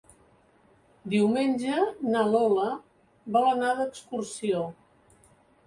Diumenge 1.13 1.83
na 2.15 2.25
Lola 2.31 2.65
vol 3.37 3.47
anar 3.53 3.77
d'excursió. 3.83 4.67